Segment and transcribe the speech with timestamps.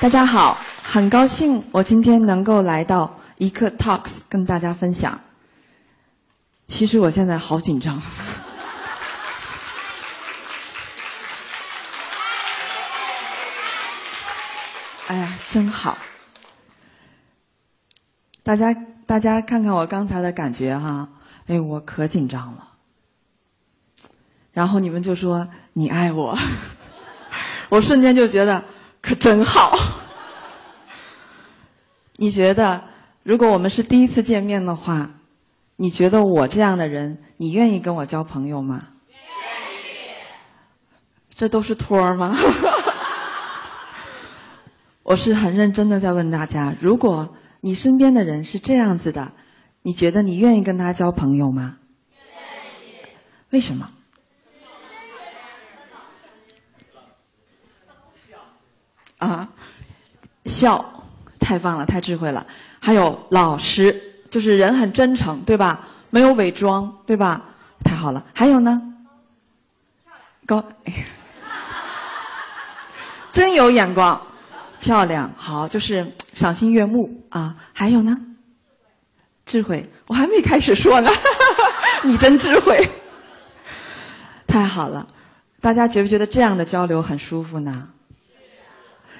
[0.00, 5.20] 大家好，很高兴我今天能够来到一刻 Talks 跟大家分享。
[6.66, 8.00] 其实我现在好紧张。
[15.08, 15.98] 哎呀，真好！
[18.44, 18.72] 大家
[19.04, 21.08] 大家看看我刚才的感觉哈，
[21.48, 22.68] 哎，我可紧张了。
[24.52, 26.38] 然后你们就说你爱我，
[27.68, 28.62] 我瞬间就觉得。
[29.08, 29.74] 可真好！
[32.16, 32.84] 你觉得，
[33.22, 35.12] 如果我们是第一次见面的话，
[35.76, 38.78] 你觉得我这样的人，你愿意跟我交朋友吗？
[39.08, 39.24] 愿意。
[41.34, 42.36] 这都是托儿吗？
[45.04, 49.32] 我是很认真的在问大家：如果你身边的人是这样子的，
[49.80, 51.78] 你觉得你愿意跟他交朋友吗？
[52.12, 52.28] 愿
[52.86, 53.06] 意。
[53.48, 53.88] 为什么？
[59.18, 59.48] 啊，
[60.46, 60.84] 笑，
[61.38, 62.46] 太棒了，太智慧了。
[62.80, 65.86] 还有老实，就是人很真诚，对吧？
[66.10, 67.42] 没有伪装，对吧？
[67.84, 68.24] 太好了。
[68.32, 68.80] 还有呢？
[70.46, 70.64] 高，
[73.30, 74.20] 真有眼光，
[74.80, 77.54] 漂亮，好，就是赏心悦目啊。
[77.72, 78.16] 还有呢？
[79.44, 81.10] 智慧，我还没开始说呢，
[82.04, 82.88] 你真智慧，
[84.46, 85.06] 太好了。
[85.60, 87.88] 大家觉不觉得这样的交流很舒服呢？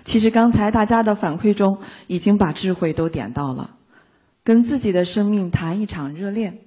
[0.09, 3.77] 其实刚才大家的反馈中，已经把智慧都点到了，
[4.43, 6.61] 跟自己的生命谈一场热恋，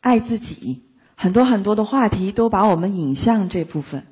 [0.00, 0.82] 爱自己，
[1.14, 4.04] 很多很多的话题都把我们引向这部分，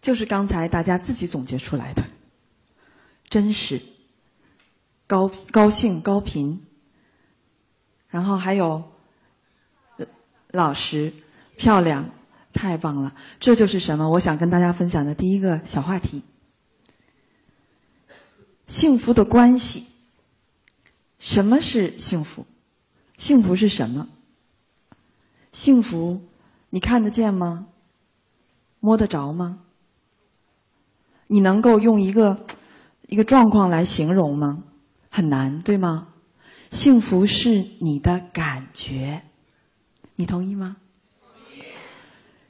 [0.00, 2.04] 就是刚才大家自己总结出来的，
[3.28, 3.82] 真实，
[5.08, 6.62] 高高兴高频，
[8.08, 8.84] 然后还有
[10.52, 11.12] 老实
[11.56, 12.08] 漂亮，
[12.52, 14.08] 太棒了，这就是什么？
[14.10, 16.22] 我想跟大家分享的第一个小话题。
[18.66, 19.86] 幸福的关系，
[21.18, 22.46] 什么是幸福？
[23.16, 24.08] 幸福是什么？
[25.52, 26.22] 幸福，
[26.70, 27.66] 你看得见吗？
[28.80, 29.60] 摸得着吗？
[31.26, 32.44] 你能够用一个
[33.06, 34.64] 一个状况来形容吗？
[35.10, 36.08] 很难，对吗？
[36.70, 39.22] 幸福是你的感觉，
[40.16, 40.76] 你同意吗？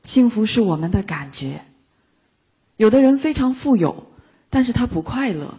[0.03, 1.65] 幸福是我们的感觉。
[2.77, 4.07] 有的人非常富有，
[4.49, 5.59] 但是他不快乐。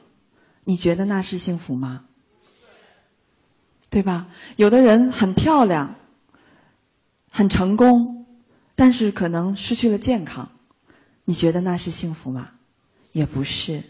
[0.66, 2.04] 你觉得那是幸福吗？
[3.90, 4.28] 对吧？
[4.58, 5.96] 有的人很漂亮，
[7.32, 8.26] 很成功，
[8.76, 10.50] 但是可能失去了健康，
[11.24, 12.50] 你觉得那是幸福吗？
[13.14, 13.82] 也不是。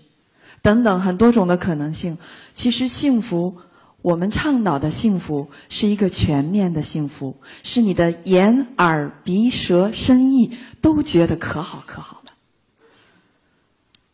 [0.62, 2.18] 等等，很多种的可能性。
[2.54, 3.58] 其实幸福，
[4.04, 12.34] 我们倡导的幸福是一个全面的幸福，是你的眼、耳、鼻、舌、身、意都觉得可好可好了。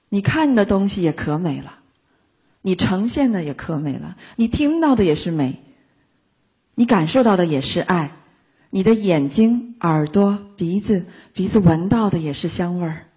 [0.07, 1.79] 你看的东西也可美了。
[2.63, 5.55] 你呈现的也可美了，你听到的也是美，
[6.75, 8.11] 你感受到的也是爱，
[8.69, 13.07] 你的眼睛、耳朵、鼻子，鼻子闻到的也是香味儿，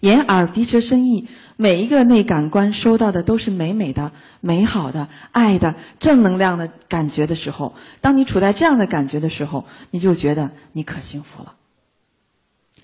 [0.00, 11.54] 眼、耳、鼻、舌、身、意，每一个内感官收到的都是美美的、美好的、爱的、正能量的感觉的时候，当你处在这样的感觉的时候，你就觉得你可幸福了。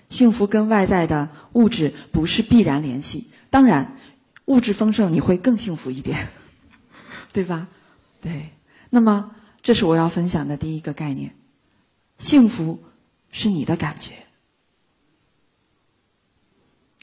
[0.09, 3.97] 幸福跟外在的物质不是必然联系，当然。
[4.45, 6.29] 物质丰盛，你会更幸福一点，
[7.31, 7.67] 对吧？
[8.19, 8.49] 对。
[8.89, 11.35] 那么，这是我要分享的第一个概念：
[12.17, 12.83] 幸福
[13.29, 14.13] 是你的感觉。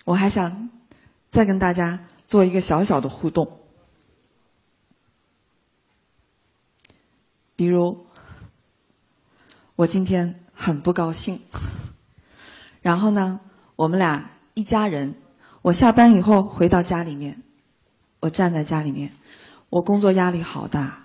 [0.04, 0.68] 我还想
[1.30, 3.60] 再跟大家做一个小小的互动，
[7.56, 8.06] 比如，
[9.76, 11.40] 我今天很不高兴，
[12.82, 13.40] 然后呢，
[13.76, 15.14] 我们俩一家人。
[15.68, 17.42] 我下班以后回到家里面，
[18.20, 19.12] 我站在家里面，
[19.68, 21.04] 我工作压力好大。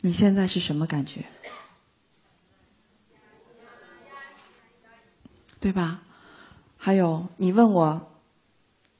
[0.00, 1.24] 你现在是什么感觉？
[5.58, 6.00] 对吧？
[6.76, 8.12] 还有，你问我，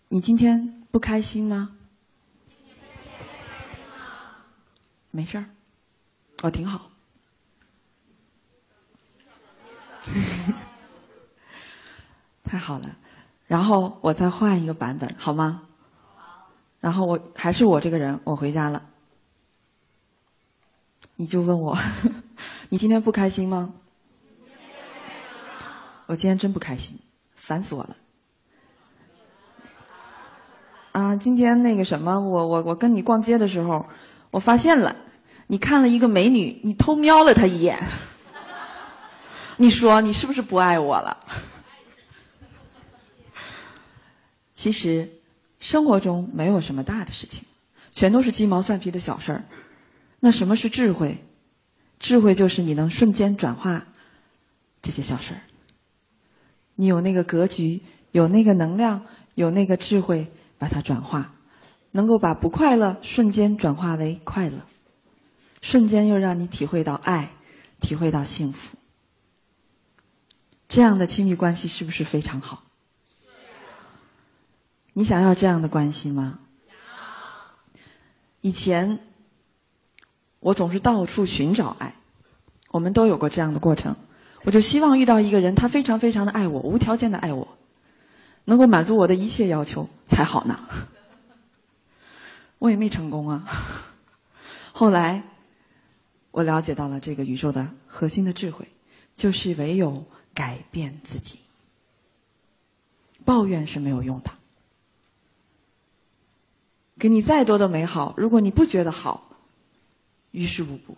[0.09, 1.77] 你今天不开心吗？
[5.13, 5.47] 没事儿，
[6.43, 6.91] 我挺好。
[12.45, 12.97] 太好了，
[13.47, 15.63] 然后我再换一个版本，好吗？
[16.81, 18.83] 然后我还是我这个人，我回家了。
[21.17, 21.77] 你就问我，
[22.71, 23.75] 你今天不开心吗？
[26.07, 26.99] 我今天真不开心，
[27.35, 27.97] 烦死我了。
[30.93, 33.85] 啊，今天那个什么，我我我跟你逛街的时候，
[34.31, 34.97] 我发现了，
[35.49, 37.77] 你看了一个美女，你偷瞄了她一眼。
[39.61, 41.19] 你说你是不是不爱我了？
[44.55, 45.11] 其实
[45.59, 47.45] 生活中没有什么大的事情，
[47.93, 49.45] 全都是鸡毛蒜皮的小事儿。
[50.21, 51.19] 那什么是智慧？
[51.99, 53.85] 智慧就是你能瞬间转化
[54.81, 55.41] 这些小事儿。
[56.77, 57.81] 你有那个格局，
[58.13, 59.05] 有那个能量，
[59.35, 61.35] 有那个智慧，把它转化，
[61.91, 64.59] 能够把不快乐瞬间转化为快乐，
[65.61, 67.33] 瞬间又让你体会到爱，
[67.81, 68.78] 体会到幸福。
[70.69, 72.63] 这样的亲密关系是不是非常好？
[74.93, 76.39] 你想要这样的关系吗？
[78.41, 79.01] 以前。
[80.41, 81.97] 我总是到处寻找爱，
[82.71, 83.97] 我们都有过这样的过程。
[84.45, 87.59] 我就希望遇到一个人，他非常非常的爱我，无条件的爱我，
[88.45, 90.57] 能够满足我的一切要求才好呢。
[92.61, 93.45] 我也没成功啊。
[94.71, 95.25] 后来，
[96.31, 98.69] 我了解到了这个宇宙的核心的智慧，
[99.17, 100.07] 就是唯有
[100.39, 101.41] 改变自己。
[103.25, 104.31] 抱怨是没有用的，
[106.97, 109.37] 给你再多的美好，如果你不觉得好。
[110.31, 110.97] 于事无补，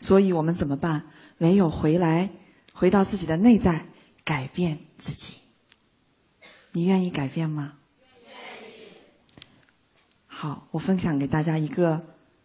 [0.00, 1.04] 所以我们怎么办？
[1.38, 2.30] 唯有回来，
[2.72, 3.86] 回到自己的内在，
[4.24, 5.34] 改变自己。
[6.72, 7.74] 你愿意改变吗？
[8.24, 8.88] 愿意。
[10.26, 12.04] 好，我分享给大家一个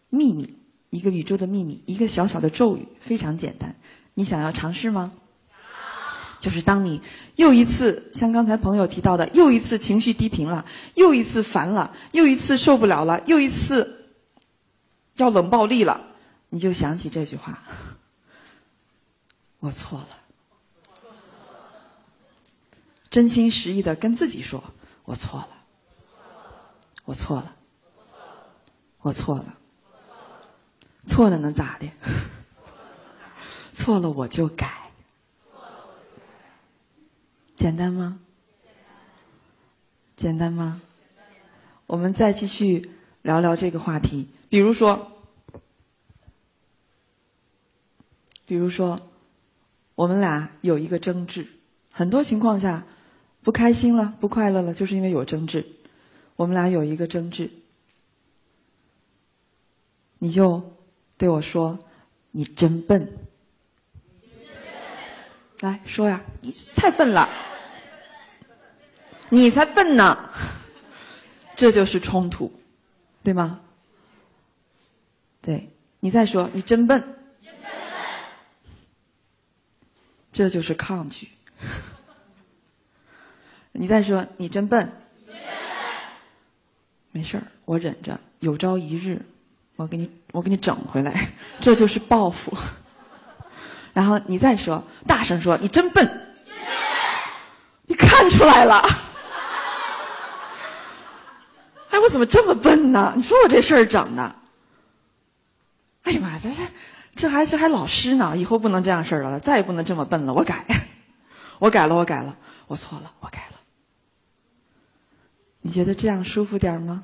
[0.10, 0.56] 秘密，
[0.92, 3.76] 一个宇宙的秘密，一个小小的咒语，非常简单。
[4.14, 5.19] 你想要尝试吗？
[6.40, 7.02] 就是当你
[7.36, 10.66] 又一次像刚才朋友提到的，又一次情绪低频了，
[10.96, 14.14] 又一次烦了，又一次受不了了，又一次
[15.16, 16.02] 要冷暴力了。
[16.50, 17.62] 你就想起这句话，
[19.60, 20.08] 我错了，
[23.10, 24.64] 真心实意的跟自己说，
[25.04, 25.50] 我错了，
[27.06, 27.56] 我错了，
[29.02, 29.58] 我错了，
[31.06, 31.92] 错了能咋的？
[33.72, 34.68] 错了我就改，
[37.60, 38.20] 简单吗？
[40.16, 40.82] 简单吗？
[41.88, 42.90] 我们再继续
[43.22, 45.12] 聊聊这个话题，比如说。
[48.46, 49.00] 比如说，
[49.94, 51.46] 我们俩有一个争执，
[51.92, 52.84] 很多情况下
[53.44, 55.64] 不开心了、不快乐了，就是因为有争执。
[56.36, 57.52] 我们俩有一个争执，
[60.18, 60.64] 你就
[61.16, 61.78] 对我说
[62.32, 63.08] ：“你真笨。”
[65.62, 67.30] 来说呀，你太笨了，
[69.30, 70.30] 你才笨呢。
[71.56, 72.52] 这就是冲突，
[73.22, 73.60] 对吗？
[75.42, 77.16] 对你再说，你真笨。
[80.32, 81.28] 这就是抗拒。
[83.74, 84.90] 你再说，你真笨。
[87.12, 89.22] 没事儿，我忍着，有朝一日，
[89.76, 91.30] 我给你，我给你整回来。
[91.60, 92.56] 这就是报复。
[93.92, 96.10] 然后你再说，大声说，你真笨。
[97.84, 98.82] 你看出来了。
[101.90, 103.14] 哎，怎么这么笨呢？
[103.16, 104.36] 你说我这事儿整的。
[106.04, 106.64] 哎呀妈，这这。
[107.16, 110.34] 这还这还老师呢，以后不能这样事儿了，再也不能这么笨了。
[110.34, 110.66] 我改，
[111.60, 113.60] 我改了，我改了，我错了，我改了。
[115.62, 117.04] 你觉得这样舒服点吗？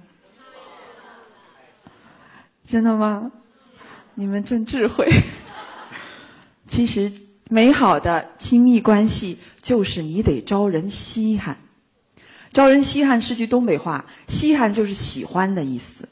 [2.63, 3.29] 真的吗？
[4.13, 5.05] 你们真智慧。
[6.65, 7.11] 其实，
[7.49, 11.57] 美好的亲密关系就是你得招人稀罕。
[12.55, 16.07] 招人稀罕是句东北话，稀罕就是喜欢的意思，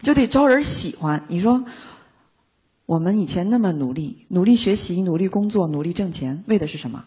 [0.00, 1.24] 就得招人喜欢。
[1.26, 1.64] 你说。
[2.86, 7.06] 我们以前那么努力，努力学习，努力工作，努力挣钱，为的是什么？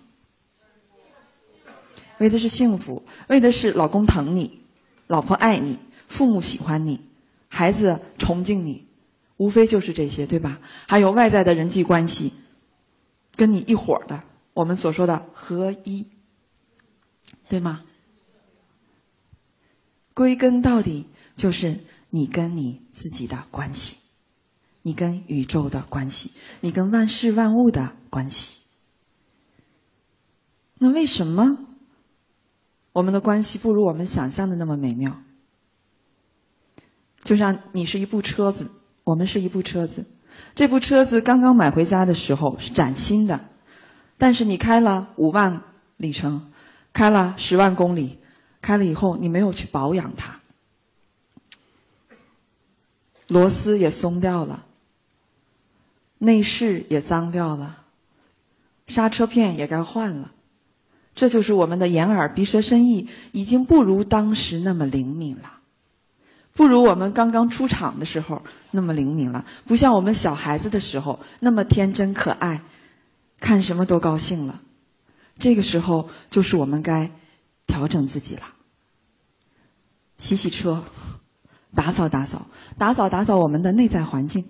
[2.18, 4.60] 为的是幸福，为的是老公疼你，
[5.06, 5.78] 老婆爱你，
[6.08, 7.00] 父母喜欢你，
[7.48, 8.88] 孩子崇敬你，
[9.38, 10.60] 无非就是这些，对吧？
[10.88, 12.34] 还有外在的人际关系，
[13.36, 14.20] 跟你一伙的，
[14.56, 16.08] 我们所说的合一，
[17.50, 17.84] 对吗？
[20.14, 23.98] 归根到底，就是你跟你自己的关系。
[24.84, 28.62] 你跟宇宙的关系，你跟万事万物的关系，
[30.78, 31.58] 那为什么
[32.94, 35.22] 我们的关系不如我们想象的那么美妙？
[37.22, 38.72] 就像你是一部车子，
[39.04, 40.06] 我们是一部车子，
[40.56, 43.50] 这部车子刚刚买回家的时候是崭新的，
[44.18, 45.64] 但是你开了五万
[45.98, 46.50] 里程，
[46.98, 48.18] 开了十万公里，
[48.60, 50.40] 开了以后你没有去保养它，
[53.28, 54.66] 螺丝也松掉了。
[56.18, 57.84] 内饰也脏掉了，
[58.88, 60.32] 刹车片也该换了，
[61.14, 65.60] 这就是我们的眼耳鼻舌身意已经不如当时那么灵敏了，
[66.54, 72.60] 不如我们刚刚出厂的时候那么灵敏了，不像我们小孩子的时候那么天真可爱，
[73.40, 74.62] 看什么都高兴了。
[75.40, 77.12] 这个时候就是我们该
[77.66, 78.44] 调整自己了，
[80.18, 80.84] 洗洗车，
[81.76, 84.46] 打扫打扫，打扫打扫我们的内在环境，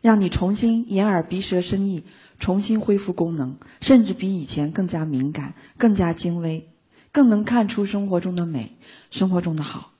[0.00, 2.04] 让你重新眼耳鼻舌身意
[2.38, 6.68] 重新恢复功能，甚至比以前更加敏感、更加精微，
[7.12, 8.78] 更能看出生活中的美、
[9.10, 9.92] 生活中的好，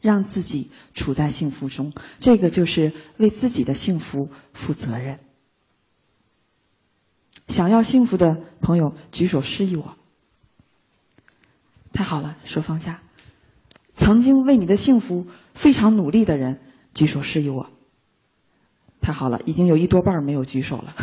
[0.00, 5.20] 让自己处在幸福中，这个就是为自己的幸福负责任。
[7.50, 9.96] 想要幸福的朋友举手示意我。
[11.92, 13.02] 太好了，手放下。
[13.94, 16.58] 曾经为你的幸福非常努力的人
[16.94, 17.68] 举手示意我。
[19.00, 20.94] 太好了，已经有一多半没有举手了。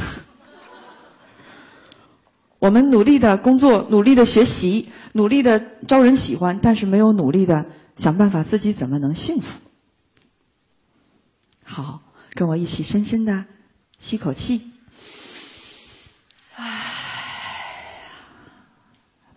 [2.59, 9.59] 我们努力的工作，努力的学习，努力的招人喜欢，但是没有努力的想办法自己怎么能幸福。
[11.63, 12.01] 好，
[12.33, 13.45] 跟我一起深深的
[13.99, 14.71] 吸口气。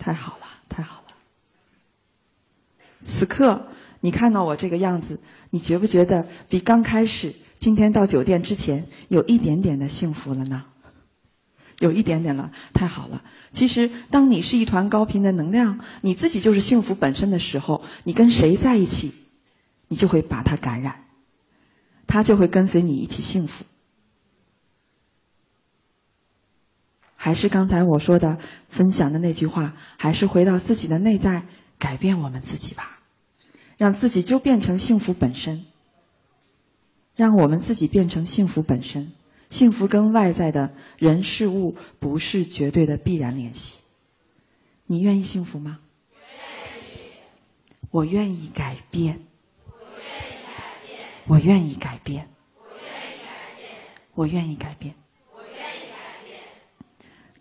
[0.01, 1.15] 太好了，太好了！
[3.05, 3.67] 此刻
[3.99, 5.19] 你看到我这个样子，
[5.51, 10.65] 你觉不觉得比刚开始今天到酒店之前有一点点的幸福了呢？
[11.77, 13.23] 有一点点了，太好了！
[13.51, 19.13] 其实，当你是一团高频的能量，你自己就是幸福本身的时候，你跟谁在一起，
[19.87, 21.05] 你就会把它感染，
[22.07, 23.63] 他就会跟随你一起幸福。
[27.23, 31.45] 还是刚才我说的分享的那句话，还是回到自己的内在，
[31.77, 32.97] 改变我们自己吧，
[33.77, 35.63] 让自己就变成幸福本身，
[37.15, 39.11] 让我们自己变成幸福本身。
[39.51, 43.77] 幸福跟外在的人事物不是绝对的必然联系。
[44.87, 45.77] 你愿意幸福吗？
[46.15, 46.97] 愿意
[47.91, 49.19] 我愿意改变。
[51.27, 52.27] 我愿意改变。
[54.15, 54.95] 我愿意改变。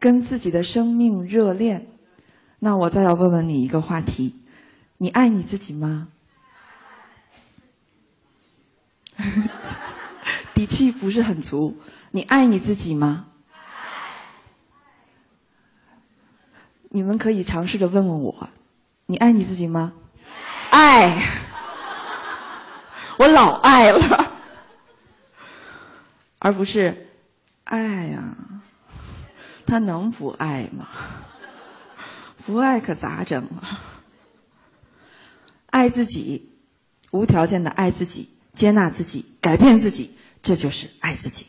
[0.00, 1.86] 跟自己的生命热恋，
[2.58, 4.34] 那我再要问问你一个话题：
[4.96, 6.08] 你爱你自己吗？
[10.54, 11.76] 底气不是很足，
[12.12, 13.26] 你爱你自己吗？
[16.88, 18.48] 你们可以尝试着问问我：
[19.04, 19.92] 你爱你自己吗？
[20.70, 21.22] 爱，
[23.18, 24.32] 我老爱了，
[26.38, 27.08] 而不是
[27.64, 28.34] 爱呀。
[29.66, 30.88] 他能不爱吗？
[32.44, 33.80] 不爱可咋整啊？
[35.66, 36.50] 爱自己，
[37.10, 41.46] 无条件的爱自己，接纳自己，改变自己，这就是爱自己。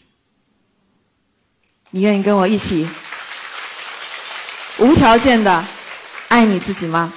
[1.90, 2.88] 你愿意跟我一起
[4.80, 5.66] 无条件的
[6.28, 7.12] 爱你自己吗？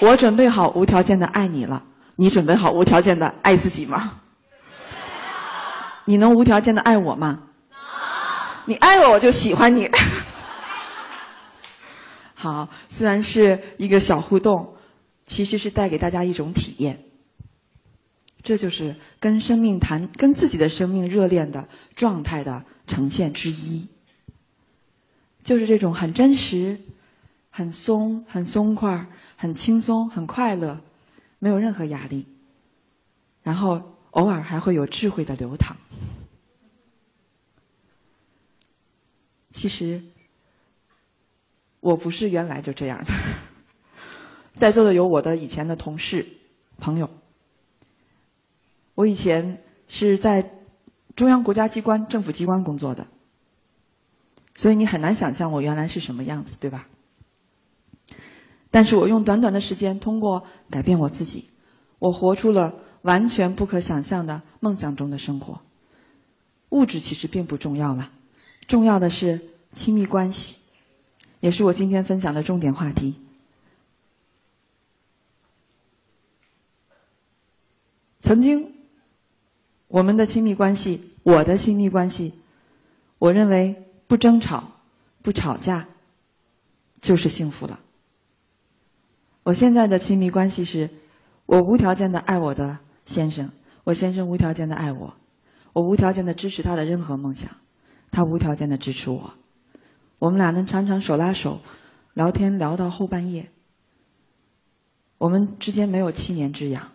[0.00, 1.84] 我准备好无条件的爱你了。
[2.16, 4.20] 你准备好无条件的爱自己吗？
[6.06, 7.49] 你能无条件的爱我吗？
[8.66, 9.88] 你爱我，我就喜欢你。
[12.34, 14.74] 好，虽然是一个小互动，
[15.26, 17.02] 其实是带给大家一种体验。
[18.42, 23.86] 这就是跟生命谈、跟自己的生命热恋的状态的呈现之一。
[25.44, 26.80] 就是这种很真实、
[27.50, 30.80] 很松、很松快、很轻松、很快乐，
[31.38, 32.26] 没有任何压力，
[33.42, 35.76] 然后偶尔还会有智慧的流淌。
[39.50, 40.02] 其实，
[41.80, 43.12] 我不是原来就这样的。
[44.54, 46.26] 在座的有我的以前的同事、
[46.78, 47.08] 朋友。
[48.94, 50.50] 我以前是在
[51.16, 53.06] 中央国家机关、政府机关工作的，
[54.54, 56.86] 所以你很难想象我原来是什么样子，对吧？
[58.70, 61.48] 但是我用短短的时间，通过改变我自己，
[61.98, 65.60] 我活出了完全不可想象的梦想中的生活。
[66.68, 68.12] 物质其实并不重要了。
[68.70, 69.40] 重要的是
[69.72, 70.54] 亲密关系，
[71.40, 73.16] 也是我今天分享的重点话题。
[78.22, 78.72] 曾经，
[79.88, 82.32] 我们的亲密关系，我的亲密关系，
[83.18, 83.74] 我认为
[84.06, 84.70] 不争吵、
[85.20, 85.88] 不吵架
[87.00, 87.80] 就是幸福了。
[89.42, 90.88] 我现在的亲密关系是，
[91.44, 93.50] 我无条件的爱我的先生，
[93.82, 95.12] 我先生无条件的爱我，
[95.72, 97.50] 我无条件的支持他的任何梦想。
[98.10, 99.34] 他无条件的支持我，
[100.18, 101.60] 我们俩能常常手拉手
[102.14, 103.50] 聊天聊到后半夜。
[105.18, 106.90] 我们之间没有七年之痒，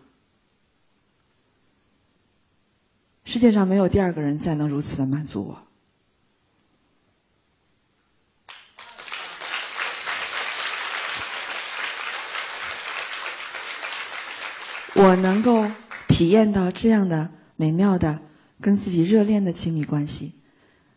[3.24, 5.62] 世界上没有第二个人再能如此的满足我。
[14.96, 15.70] 我能够
[16.08, 18.20] 体验到这样的美妙的
[18.62, 20.34] 跟自己热恋的亲密关系。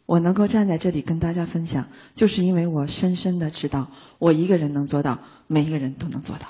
[0.09, 3.89] 我能够站在这里跟大家分享，就是因为我深深的知道，
[4.19, 6.47] 我一个人能做到，每一个人都能做到。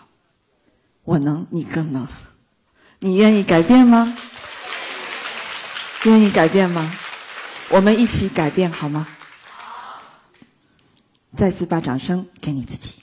[1.03, 2.07] 我能，你更能。
[3.01, 4.15] 你愿意改变吗？
[6.05, 6.89] 愿意改变吗？
[7.71, 9.09] 我们一起改变好吗？
[11.37, 12.95] 再次把掌声给你自己。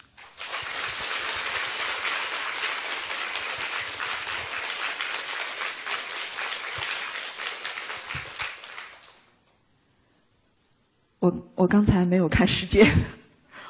[11.25, 12.87] 我我刚才没有看时间，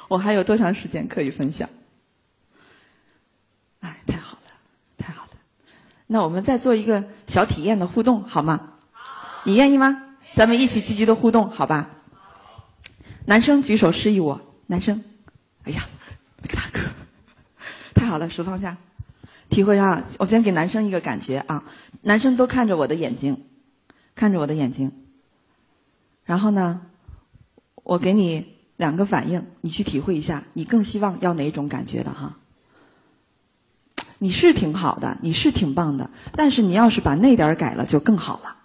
[0.08, 1.66] 我还有多长时间可以分享？
[3.80, 4.52] 哎，太好了，
[4.98, 5.30] 太好了！
[6.06, 8.74] 那我们再做一个小体验的互动，好吗？
[9.44, 10.02] 你愿意吗？
[10.34, 11.88] 咱们一起积极的互动，好吧？
[13.24, 15.02] 男生举手示意我，男生。
[15.64, 15.88] 哎呀，
[16.42, 16.80] 那个大哥，
[17.94, 18.76] 太好了，手放下，
[19.48, 20.04] 体会下。
[20.18, 21.64] 我先给男生一个感觉啊，
[22.02, 23.46] 男生都看着我的眼睛，
[24.14, 24.92] 看着我的眼睛，
[26.26, 26.82] 然后呢？
[27.86, 32.36] 我给你两个反应，你去体会一下，你更希望要哪种感觉的哈？
[34.18, 38.56] 你是挺好的，你是挺棒的，但是你要是把那点改了，就更好了。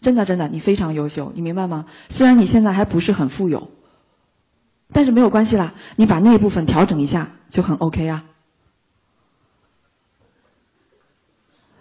[0.00, 1.86] 真的，真的，你非常优秀，你明白吗？
[2.08, 3.68] 虽然你现在还不是很富有，
[4.92, 8.24] 但是没有关系啦，你把那部分调整一下，就很 OK 啊。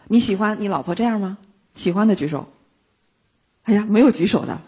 [0.08, 1.38] 你喜欢你老婆这样吗？
[1.76, 2.48] 喜欢的举手。
[3.64, 4.60] 哎呀，没有举手的。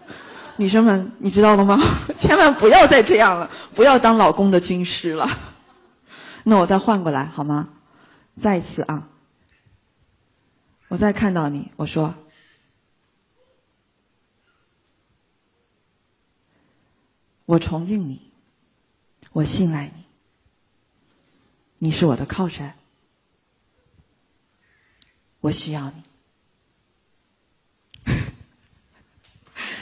[0.59, 1.79] 女生们，你知道了吗？
[2.19, 5.25] 千万不要再这样了，不要当老公的军师了。
[6.43, 7.69] 那我再换过来好吗？
[8.37, 9.07] 再一次啊，
[10.89, 12.13] 我再看到你，我说，
[17.45, 18.29] 我崇敬你，
[19.31, 20.03] 我信赖你，
[21.77, 22.75] 你是我的靠山，
[25.39, 26.03] 我需要你。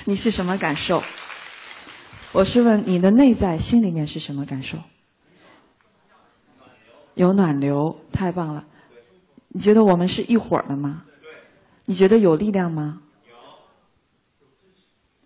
[0.10, 1.04] 你是什么感受？
[2.32, 4.78] 我是问你的内在心里面是什么感受？
[7.16, 8.66] 有暖流，太棒了！
[9.50, 11.04] 你觉得我们是一伙儿的吗？
[11.84, 13.02] 你觉得有力量吗？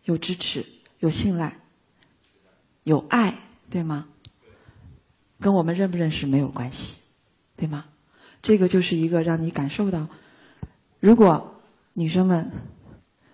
[0.05, 0.65] 有支持，
[0.97, 1.59] 有信赖，
[2.81, 3.37] 有爱，
[3.69, 4.07] 对吗？
[5.39, 6.97] 跟我们认不认识没有关系，
[7.55, 7.85] 对吗？
[8.41, 10.07] 这个就是一个让你感受到，
[10.99, 11.61] 如果
[11.93, 12.51] 女生们。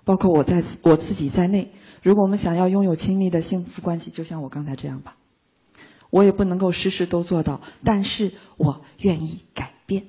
[0.08, 1.70] 包括我在我自己在内，
[2.02, 5.18] 如果我们想要拥有亲密的幸福关系，就像我刚才这样吧，
[6.10, 10.08] 我也不能够事事都做到，但是我愿意改变。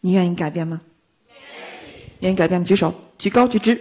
[0.00, 0.80] 你愿意改变吗？
[2.20, 2.64] 愿意改变吗？
[2.64, 3.78] 举手，举高，举直。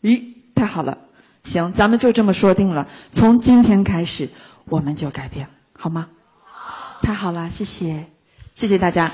[0.00, 0.96] 咦，太好了，
[1.44, 4.30] 行，咱们就这么说定了，从今天开始，
[4.64, 5.46] 我们就改变。
[5.80, 6.08] 好吗？
[7.00, 8.04] 太好了，谢谢，
[8.54, 9.10] 谢谢大家。